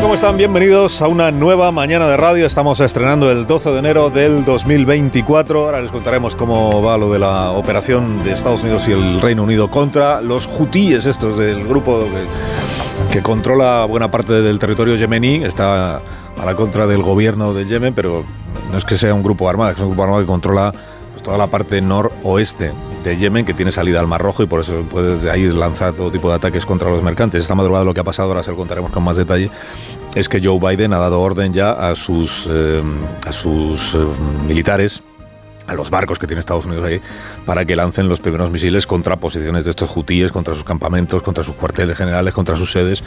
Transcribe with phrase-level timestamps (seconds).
[0.00, 0.36] ¿Cómo están?
[0.36, 2.46] Bienvenidos a una nueva mañana de radio.
[2.46, 5.64] Estamos estrenando el 12 de enero del 2024.
[5.64, 9.42] Ahora les contaremos cómo va lo de la operación de Estados Unidos y el Reino
[9.42, 15.44] Unido contra los hutíes, estos del grupo que, que controla buena parte del territorio yemení.
[15.44, 18.24] Está a la contra del gobierno de Yemen, pero
[18.70, 20.72] no es que sea un grupo armado, es un grupo armado que controla
[21.12, 22.72] pues, toda la parte noroeste
[23.14, 26.10] Yemen que tiene salida al Mar Rojo y por eso puede desde ahí lanzar todo
[26.10, 27.42] tipo de ataques contra los mercantes.
[27.42, 29.50] Esta madrugada lo que ha pasado, ahora se lo contaremos con más detalle,
[30.14, 32.82] es que Joe Biden ha dado orden ya a sus, eh,
[33.26, 33.98] a sus eh,
[34.48, 35.02] militares
[35.66, 37.00] a los barcos que tiene Estados Unidos ahí
[37.44, 41.44] para que lancen los primeros misiles contra posiciones de estos hutíes, contra sus campamentos, contra
[41.44, 43.02] sus cuarteles generales, contra sus sedes,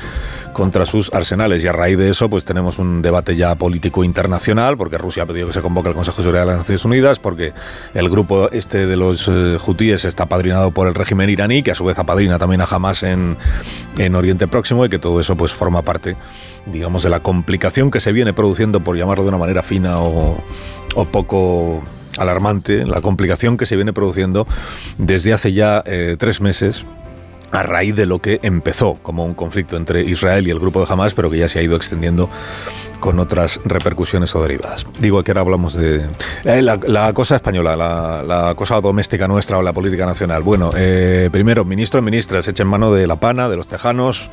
[0.54, 1.64] contra sus arsenales.
[1.64, 5.26] Y a raíz de eso, pues tenemos un debate ya político internacional, porque Rusia ha
[5.26, 7.54] pedido que se convoque el Consejo de Seguridad de las Naciones Unidas, porque
[7.94, 11.76] el grupo este de los eh, hutíes está padrinado por el régimen iraní, que a
[11.76, 13.38] su vez apadrina también a Hamas en,
[13.98, 16.16] en Oriente Próximo, y que todo eso pues forma parte,
[16.66, 20.38] digamos, de la complicación que se viene produciendo, por llamarlo de una manera fina o,
[20.96, 21.84] o poco
[22.18, 24.48] alarmante la complicación que se viene produciendo
[24.98, 26.86] desde hace ya eh, tres meses
[27.52, 30.92] a raíz de lo que empezó como un conflicto entre Israel y el grupo de
[30.92, 32.30] Hamas, pero que ya se ha ido extendiendo
[33.00, 34.86] con otras repercusiones o derivadas.
[35.00, 36.06] Digo que ahora hablamos de
[36.44, 40.44] eh, la, cosa española, la, cosa doméstica nuestra o la política nacional.
[40.44, 44.30] Bueno, eh, primero, ministro y ministras, echen mano de la pana, de los tejanos,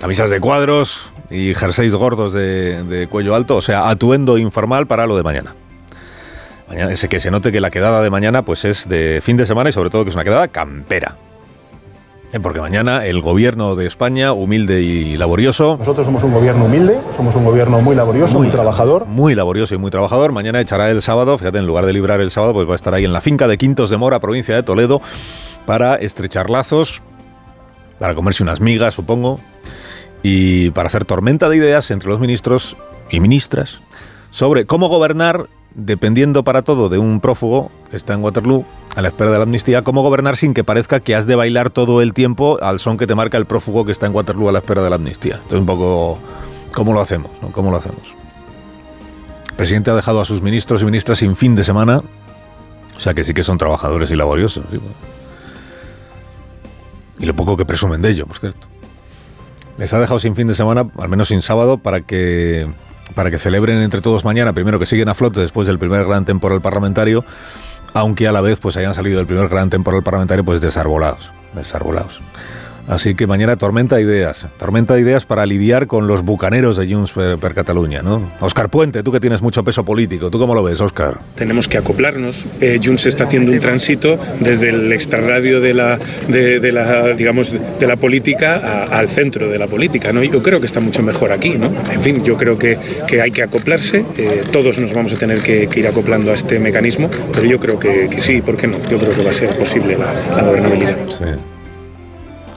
[0.00, 5.06] camisas de cuadros y jerseys gordos de, de cuello alto, o sea, atuendo informal para
[5.06, 5.54] lo de mañana.
[6.68, 9.46] Mañana, ese que se note que la quedada de mañana pues es de fin de
[9.46, 11.16] semana y sobre todo que es una quedada campera.
[12.32, 15.76] Eh, Porque mañana el gobierno de España, humilde y laborioso.
[15.78, 19.06] Nosotros somos un gobierno humilde, somos un gobierno muy laborioso, muy, muy, trabajador.
[19.06, 20.32] Muy laborioso y muy trabajador.
[20.32, 22.92] Mañana echará el sábado, fíjate, en lugar de librar el sábado, pues va a estar
[22.92, 25.00] ahí en la finca de Quintos de Mora, provincia de Toledo,
[25.64, 27.02] para estrechar lazos,
[28.00, 29.38] para comerse unas migas, supongo,
[30.24, 32.76] y para hacer tormenta de ideas entre los ministros
[33.10, 33.80] y ministras
[34.32, 38.64] sobre cómo gobernar dependiendo para todo de un prófugo que está en Waterloo
[38.96, 41.70] a la espera de la amnistía, cómo gobernar sin que parezca que has de bailar
[41.70, 44.52] todo el tiempo al son que te marca el prófugo que está en Waterloo a
[44.52, 45.36] la espera de la amnistía.
[45.36, 46.18] Entonces un poco
[46.72, 47.50] cómo lo hacemos, ¿no?
[47.50, 48.14] ¿Cómo lo hacemos?
[49.50, 52.02] El presidente ha dejado a sus ministros y ministras sin fin de semana,
[52.96, 54.64] o sea que sí que son trabajadores y laboriosos.
[57.18, 58.66] Y lo poco que presumen de ello, por cierto.
[59.78, 62.68] Les ha dejado sin fin de semana, al menos sin sábado, para que
[63.14, 66.24] para que celebren entre todos mañana, primero que siguen a flote después del primer gran
[66.24, 67.24] temporal parlamentario,
[67.92, 72.20] aunque a la vez pues hayan salido del primer gran temporal parlamentario pues desarbolados, desarbolados.
[72.86, 76.92] Así que mañana tormenta de ideas, tormenta de ideas para lidiar con los bucaneros de
[76.92, 78.30] Junts per, per, Cataluña, ¿no?
[78.40, 81.20] Oscar Puente, tú que tienes mucho peso político, ¿tú cómo lo ves, Oscar?
[81.34, 82.46] Tenemos que acoplarnos.
[82.60, 87.54] Eh, Junts está haciendo un tránsito desde el extrarradio de la, de, de la digamos,
[87.80, 90.22] de la política a, al centro de la política, ¿no?
[90.22, 91.72] Yo creo que está mucho mejor aquí, ¿no?
[91.90, 94.04] En fin, yo creo que, que hay que acoplarse.
[94.18, 97.58] Eh, todos nos vamos a tener que, que, ir acoplando a este mecanismo, pero yo
[97.58, 98.78] creo que, que, sí, ¿por qué no?
[98.90, 100.96] Yo creo que va a ser posible la, la gobernabilidad.
[101.08, 101.53] Sí.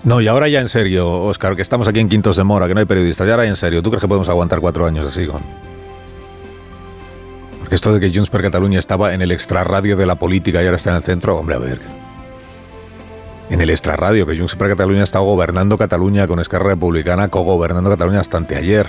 [0.03, 2.73] No, y ahora ya en serio, Óscar, que estamos aquí en Quintos de Mora, que
[2.73, 5.25] no hay periodistas, y ahora en serio, ¿tú crees que podemos aguantar cuatro años así
[5.25, 5.41] con...?
[7.59, 10.65] Porque esto de que Junts per Cataluña estaba en el extrarradio de la política y
[10.65, 11.79] ahora está en el centro, hombre, a ver...
[13.49, 18.19] En el extrarradio, que Junts per Cataluña estado gobernando Cataluña con Esquerra Republicana, cogobernando Cataluña
[18.19, 18.87] hasta anteayer.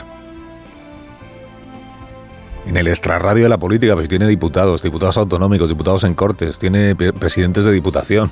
[2.67, 6.95] En el extrarradio de la política, pues tiene diputados, diputados autonómicos, diputados en cortes, tiene
[6.95, 8.31] presidentes de diputación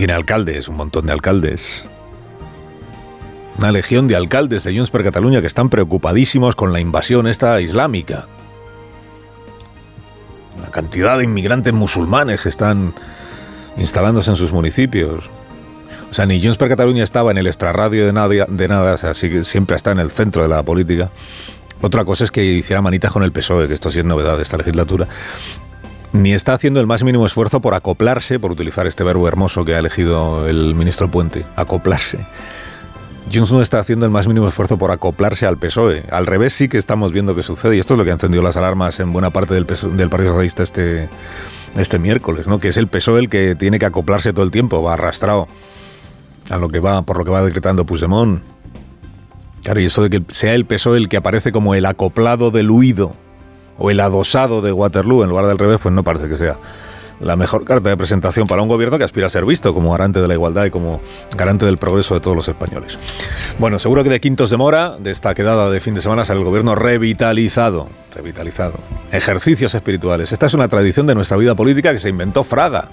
[0.00, 1.84] tiene alcaldes, un montón de alcaldes.
[3.58, 7.60] Una legión de alcaldes de Junts per Cataluña que están preocupadísimos con la invasión esta
[7.60, 8.26] islámica.
[10.62, 12.94] La cantidad de inmigrantes musulmanes que están
[13.76, 15.28] instalándose en sus municipios.
[16.10, 18.96] O sea, ni Junts per Cataluña estaba en el extrarradio de nada, de nada o
[18.96, 21.10] sea, siempre está en el centro de la política.
[21.82, 24.44] Otra cosa es que hiciera manitas con el PSOE, que esto sí es novedad de
[24.44, 25.08] esta legislatura
[26.12, 29.74] ni está haciendo el más mínimo esfuerzo por acoplarse, por utilizar este verbo hermoso que
[29.74, 32.26] ha elegido el ministro Puente, acoplarse.
[33.32, 36.04] Junts no está haciendo el más mínimo esfuerzo por acoplarse al PSOE.
[36.10, 38.42] Al revés sí que estamos viendo que sucede, y esto es lo que ha encendido
[38.42, 41.08] las alarmas en buena parte del, PSOE, del Partido Socialista este,
[41.76, 42.58] este miércoles, ¿no?
[42.58, 45.46] que es el PSOE el que tiene que acoplarse todo el tiempo, va arrastrado
[46.48, 48.42] a lo que va, por lo que va decretando Puigdemont.
[49.62, 52.70] Claro, y eso de que sea el PSOE el que aparece como el acoplado del
[52.70, 53.14] huido
[53.80, 56.58] o el adosado de Waterloo en lugar del revés, pues no parece que sea
[57.18, 60.20] la mejor carta de presentación para un gobierno que aspira a ser visto como garante
[60.20, 61.00] de la igualdad y como
[61.36, 62.98] garante del progreso de todos los españoles.
[63.58, 66.40] Bueno, seguro que de Quintos de Mora, de esta quedada de fin de semana, sale
[66.40, 67.88] el gobierno revitalizado.
[68.14, 68.78] Revitalizado.
[69.12, 70.32] Ejercicios espirituales.
[70.32, 72.90] Esta es una tradición de nuestra vida política que se inventó Fraga.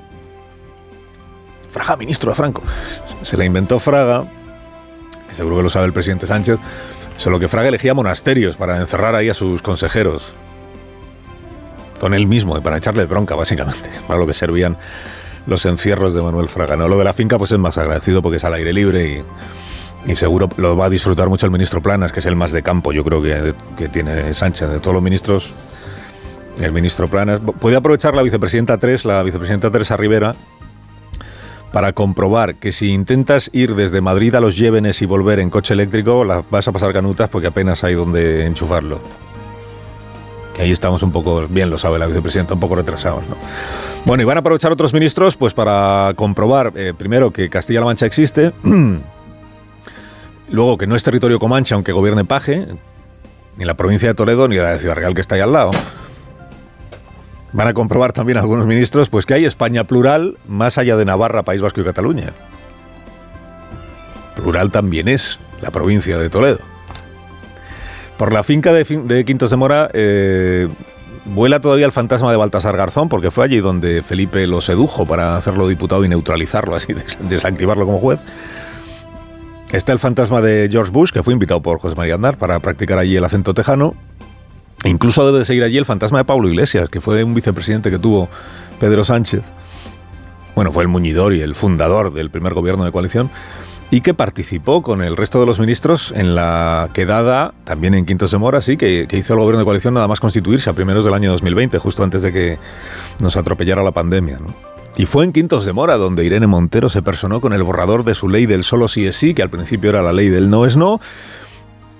[1.72, 2.64] Fraga, ministro de Franco.
[3.22, 4.26] Se la inventó Fraga,
[5.30, 6.58] que seguro que lo sabe el presidente Sánchez,
[7.16, 10.34] solo que Fraga elegía monasterios para encerrar ahí a sus consejeros
[12.00, 14.78] con él mismo, para echarle bronca, básicamente, para lo que servían
[15.46, 16.76] los encierros de Manuel Fraga.
[16.76, 19.24] No, lo de la finca pues es más agradecido porque es al aire libre
[20.06, 22.52] y, y seguro lo va a disfrutar mucho el ministro Planas, que es el más
[22.52, 24.70] de campo, yo creo que, que tiene Sánchez.
[24.70, 25.54] De todos los ministros,
[26.60, 27.42] el ministro Planas.
[27.60, 30.36] Puede aprovechar la vicepresidenta 3, la vicepresidenta Teresa Rivera,
[31.72, 35.74] para comprobar que si intentas ir desde Madrid a los Llévenes y volver en coche
[35.74, 39.27] eléctrico, la vas a pasar canutas porque apenas hay donde enchufarlo
[40.60, 43.24] ahí estamos un poco, bien lo sabe la vicepresidenta, un poco retrasados.
[43.28, 43.36] ¿no?
[44.06, 48.06] Bueno, y van a aprovechar otros ministros pues para comprobar, eh, primero, que Castilla-La Mancha
[48.06, 48.54] existe,
[50.50, 52.68] luego que no es territorio comanche, aunque gobierne Paje,
[53.58, 55.72] ni la provincia de Toledo, ni la de Ciudad Real que está ahí al lado.
[57.54, 61.44] Van a comprobar también algunos ministros pues que hay España plural más allá de Navarra,
[61.44, 62.34] País Vasco y Cataluña.
[64.36, 66.60] Plural también es la provincia de Toledo.
[68.18, 70.68] Por la finca de, Quintos de Mora eh,
[71.26, 75.38] vuela todavía el fantasma de Baltasar Garzón, porque fue allí donde Felipe lo sedujo para
[75.38, 78.20] hacerlo diputado y neutralizarlo, así, desactivarlo como juez.
[79.72, 82.98] Está el fantasma de George Bush, que fue invitado por José María Andar para practicar
[82.98, 83.94] allí el acento tejano.
[84.86, 88.00] Incluso debe de seguir allí el fantasma de Pablo Iglesias, que fue un vicepresidente que
[88.00, 88.30] tuvo
[88.80, 89.44] Pedro Sánchez.
[90.56, 93.30] Bueno, fue el muñidor y el fundador del primer gobierno de coalición
[93.90, 98.32] y que participó con el resto de los ministros en la quedada, también en Quintos
[98.32, 101.14] de Mora, sí, que, hizo el gobierno de coalición nada más constituirse a primeros del
[101.14, 102.58] año 2020, justo antes de que
[103.22, 104.40] nos atropellara la pandemia.
[104.98, 108.16] Y fue en Quintos de Mora donde Irene Montero se personó con el borrador de
[108.16, 110.66] su ley del solo sí es sí, que al principio era la ley del no
[110.66, 111.00] es no,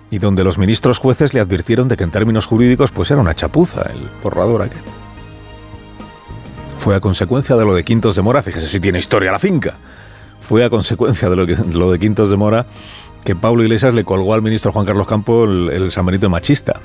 [0.10, 3.36] y donde los ministros jueces le advirtieron de que en términos jurídicos pues era una
[3.36, 4.82] chapuza el borrador aquel.
[6.80, 9.78] Fue a consecuencia de lo de Quintos de Mora, fíjese si tiene historia la finca
[10.48, 12.66] fue a consecuencia de lo, que, lo de Quintos de Mora
[13.26, 16.80] que Pablo Iglesias le colgó al ministro Juan Carlos Campo el, el San machista.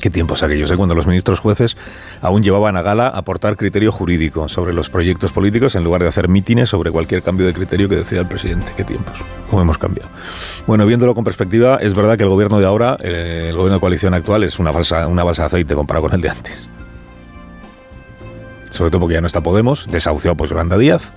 [0.00, 0.76] ¿Qué tiempos aquellos, eh?
[0.76, 1.76] cuando los ministros jueces
[2.20, 6.28] aún llevaban a gala aportar criterio jurídico sobre los proyectos políticos en lugar de hacer
[6.28, 8.72] mítines sobre cualquier cambio de criterio que decida el presidente?
[8.76, 9.14] ¿Qué tiempos?
[9.48, 10.10] ¿Cómo hemos cambiado?
[10.66, 13.80] Bueno, viéndolo con perspectiva, es verdad que el gobierno de ahora, eh, el gobierno de
[13.80, 16.68] coalición actual, es una, falsa, una base de aceite comparado con el de antes.
[18.70, 21.12] Sobre todo porque ya no está Podemos, desahuciado por Yolanda Díaz,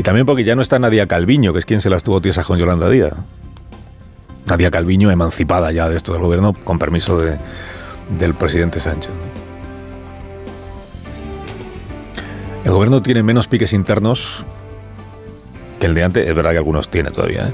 [0.00, 2.46] y también porque ya no está Nadia Calviño, que es quien se las tuvo tiesas
[2.46, 3.12] con Yolanda Díaz.
[4.46, 7.36] Nadia Calviño emancipada ya de esto del gobierno con permiso de,
[8.18, 9.10] del presidente Sánchez.
[12.64, 14.46] El gobierno tiene menos piques internos
[15.78, 16.26] que el de antes.
[16.26, 17.52] Es verdad que algunos tiene todavía, ¿eh?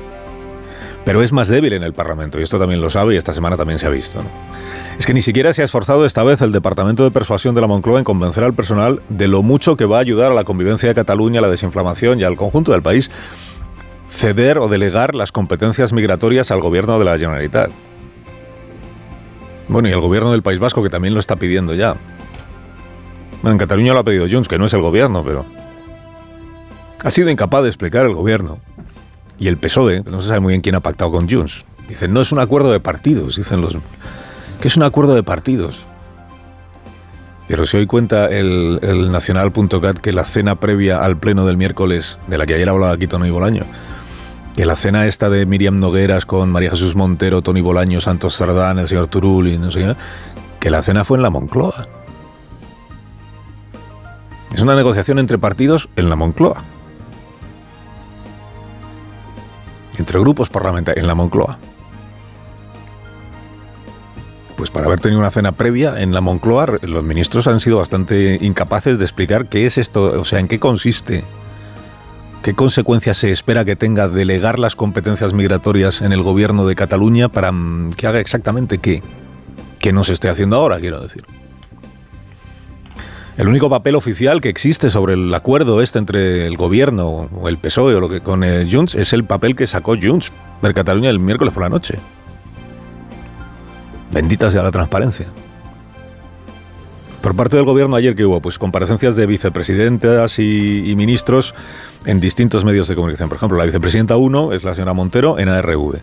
[1.07, 3.57] Pero es más débil en el Parlamento y esto también lo sabe y esta semana
[3.57, 4.21] también se ha visto.
[4.99, 7.69] Es que ni siquiera se ha esforzado esta vez el Departamento de Persuasión de la
[7.69, 10.89] Moncloa en convencer al personal de lo mucho que va a ayudar a la convivencia
[10.89, 13.09] de Cataluña, a la desinflamación y al conjunto del país
[14.11, 17.71] ceder o delegar las competencias migratorias al gobierno de la Generalitat.
[19.69, 21.95] Bueno, y el gobierno del País Vasco, que también lo está pidiendo ya.
[23.43, 25.45] Bueno, en Cataluña lo ha pedido Junts, que no es el gobierno, pero...
[27.05, 28.59] Ha sido incapaz de explicar el gobierno.
[29.39, 31.65] Y el PSOE, no se sabe muy bien quién ha pactado con Junts.
[31.89, 33.77] Dicen, no es un acuerdo de partidos, dicen los,
[34.61, 35.87] que es un acuerdo de partidos.
[37.49, 42.19] Pero si hoy cuenta el, el Nacional.cat que la cena previa al pleno del miércoles,
[42.27, 43.65] de la que ayer hablaba aquí Tony Bolaño,
[44.57, 48.79] que la cena esta de Miriam Nogueras con María Jesús Montero, Tony Bolaño, Santos Sardán,
[48.79, 49.97] el señor Turul y no sé qué,
[50.59, 51.87] que la cena fue en la Moncloa.
[54.55, 56.65] Es una negociación entre partidos en la Moncloa.
[59.99, 61.59] Entre grupos parlamentarios en la Moncloa
[64.57, 68.39] pues para haber tenido una cena previa en la Moncloa, los ministros han sido bastante
[68.41, 71.23] incapaces de explicar qué es esto, o sea, en qué consiste,
[72.43, 77.29] qué consecuencias se espera que tenga delegar las competencias migratorias en el gobierno de Cataluña
[77.29, 79.03] para mm, que haga exactamente qué,
[79.79, 81.25] que no se esté haciendo ahora, quiero decir.
[83.37, 87.59] El único papel oficial que existe sobre el acuerdo este entre el gobierno o el
[87.59, 91.11] PSOE o lo que con el Junts es el papel que sacó Junts ver Cataluña
[91.11, 91.99] el miércoles por la noche.
[94.11, 95.27] Bendita sea la transparencia.
[97.21, 101.55] Por parte del gobierno ayer que hubo, pues comparecencias de vicepresidentas y, ministros
[102.07, 103.29] en distintos medios de comunicación.
[103.29, 106.01] Por ejemplo, la vicepresidenta 1 es la señora Montero en ARV.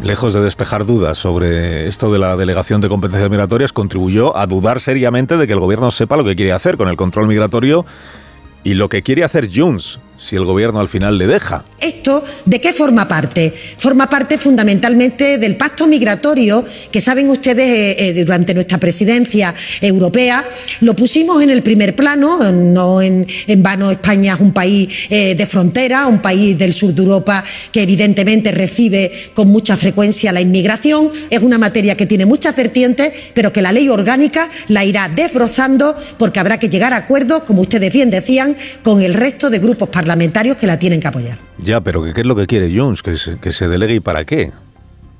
[0.00, 4.80] Lejos de despejar dudas sobre esto de la delegación de competencias migratorias, contribuyó a dudar
[4.80, 7.84] seriamente de que el gobierno sepa lo que quiere hacer con el control migratorio
[8.64, 11.64] y lo que quiere hacer Junts si el gobierno al final le deja.
[11.80, 13.52] ¿Esto de qué forma parte?
[13.76, 20.44] Forma parte fundamentalmente del pacto migratorio que saben ustedes eh, eh, durante nuestra presidencia europea.
[20.80, 23.26] Lo pusimos en el primer plano, no en,
[23.58, 27.82] vano España es un país eh, de frontera, un país del sur de Europa que
[27.82, 31.10] evidentemente recibe con mucha frecuencia la inmigración.
[31.30, 35.94] Es una materia que tiene muchas vertientes, pero que la ley orgánica la irá desbrozando
[36.18, 39.88] porque habrá que llegar a acuerdos, como ustedes bien decían, con el resto de grupos
[39.88, 41.38] parlamentarios parlamentarios que la tienen que apoyar.
[41.68, 43.02] Ya, pero ¿qué es lo que quiere Junts?
[43.02, 44.52] ¿Que se, delegue y para qué?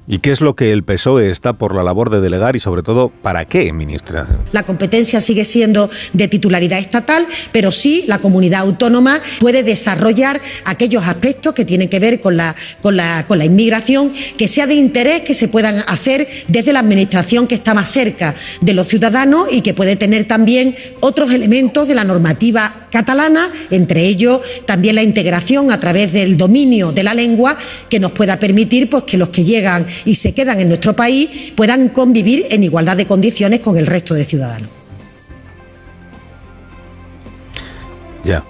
[0.06, 2.82] ¿Y qué es lo que el PSOE está por la labor de delegar y sobre
[2.82, 4.26] todo para qué, ministra?
[4.52, 11.06] La competencia sigue siendo de titularidad estatal, pero sí la comunidad autónoma puede desarrollar aquellos
[11.06, 14.76] aspectos que tienen que ver con la, con la, con la inmigración, que sea de
[14.76, 19.48] interés que se puedan hacer desde la administración que está más cerca de los ciudadanos
[19.52, 25.02] y que puede tener también otros elementos de la normativa catalana, entre ellos también la
[25.02, 27.56] integración a través del dominio de la lengua
[27.88, 31.52] que nos pueda permitir pues, que los que llegan y se quedan en nuestro país
[31.54, 34.68] puedan convivir en igualdad de condiciones con el resto de ciudadanos.
[38.24, 38.44] Ya.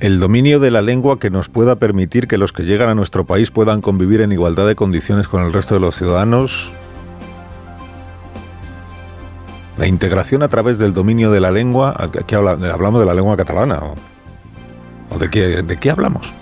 [0.00, 3.24] El dominio de la lengua que nos pueda permitir que los que llegan a nuestro
[3.24, 6.72] país puedan convivir en igualdad de condiciones con el resto de los ciudadanos.
[9.76, 13.80] La integración a través del dominio de la lengua, aquí hablamos de la lengua catalana.
[15.10, 16.32] ¿O de qué, de qué hablamos?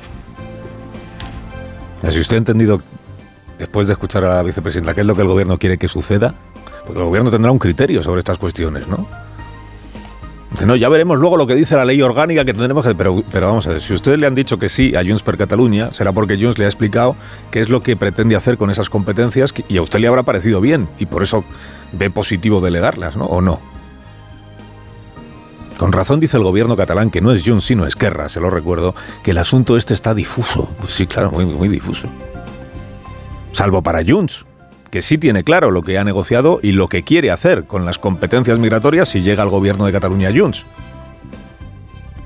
[2.11, 2.83] Si usted ha entendido,
[3.59, 6.35] después de escuchar a la vicepresidenta, qué es lo que el gobierno quiere que suceda,
[6.87, 9.07] porque el gobierno tendrá un criterio sobre estas cuestiones, ¿no?
[10.53, 12.95] Dice, no, ya veremos luego lo que dice la ley orgánica que tendremos que...
[12.95, 15.39] Pero, pero vamos a ver, si ustedes le han dicho que sí a Junts per
[15.39, 17.17] Cataluña, será porque Junts le ha explicado
[17.51, 20.61] qué es lo que pretende hacer con esas competencias y a usted le habrá parecido
[20.61, 21.45] bien y por eso
[21.93, 23.25] ve positivo delegarlas, ¿no?
[23.27, 23.63] ¿O no?
[25.79, 28.95] Con razón dice el gobierno catalán, que no es Junts sino Esquerra, se lo recuerdo,
[29.23, 30.69] que el asunto este está difuso.
[30.79, 32.09] Pues sí, claro, muy, muy difuso.
[33.53, 34.45] Salvo para Junts,
[34.93, 37.99] que sí tiene claro lo que ha negociado y lo que quiere hacer con las
[37.99, 40.67] competencias migratorias si llega al gobierno de Cataluña Junts.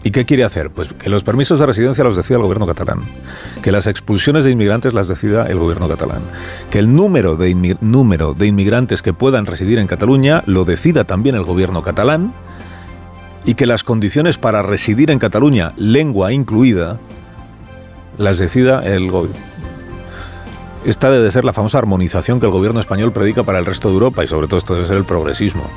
[0.03, 0.71] ¿Y qué quiere hacer?
[0.71, 3.03] Pues que los permisos de residencia los decida el gobierno catalán,
[3.63, 6.23] que las expulsiones de inmigrantes las decida el gobierno catalán,
[6.69, 11.37] que el número de, número de inmigrantes que puedan residir en Cataluña lo decida también
[11.37, 12.35] el gobierno catalán
[13.45, 16.99] y que las condiciones para residir en Cataluña, lengua incluida,
[18.19, 19.46] las decida el gobierno.
[20.87, 23.95] Esta debe ser la famosa armonización que el gobierno español predica para el resto de
[23.95, 25.69] Europa y sobre todo esto debe ser el progresismo.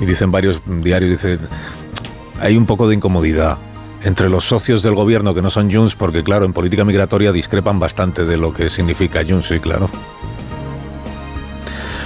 [0.00, 1.40] Y dicen varios diarios, dicen,
[2.40, 3.58] hay un poco de incomodidad
[4.02, 7.78] entre los socios del gobierno que no son Junts, porque claro, en política migratoria discrepan
[7.78, 9.90] bastante de lo que significa Junts, sí, claro.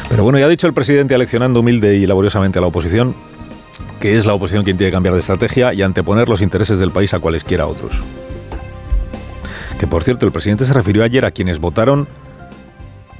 [0.09, 3.14] Pero bueno, ya ha dicho el presidente aleccionando humilde y laboriosamente a la oposición
[4.00, 6.90] que es la oposición quien tiene que cambiar de estrategia y anteponer los intereses del
[6.90, 7.92] país a cualesquiera otros.
[9.78, 12.09] Que por cierto, el presidente se refirió ayer a quienes votaron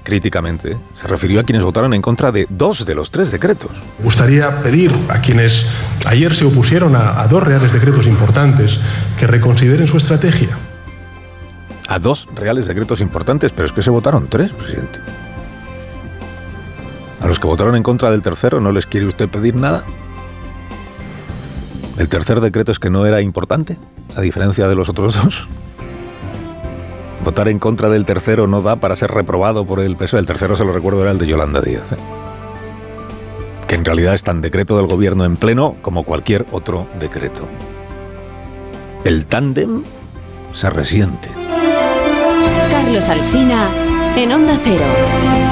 [0.03, 3.71] críticamente, se refirió a quienes votaron en contra de dos de los tres decretos.
[3.99, 5.67] Me gustaría pedir a quienes
[6.07, 8.79] ayer se opusieron a, a dos reales decretos importantes
[9.19, 10.59] que reconsideren su estrategia.
[11.89, 15.01] A dos reales decretos importantes, pero es que se votaron tres, presidente.
[17.21, 19.85] A los que votaron en contra del tercero no les quiere usted pedir nada.
[21.99, 23.79] El tercer decreto es que no era importante,
[24.17, 25.47] a diferencia de los otros dos.
[27.25, 30.19] Votar en contra del tercero no da para ser reprobado por el peso.
[30.19, 31.93] El tercero, se lo recuerdo, era el de Yolanda Díaz.
[31.93, 31.97] ¿eh?
[33.67, 37.47] Que en realidad es tan decreto del gobierno en pleno como cualquier otro decreto.
[39.05, 39.83] El tándem
[40.53, 41.29] se resiente.
[42.71, 43.69] Carlos Alsina
[44.17, 45.50] en Onda Cero.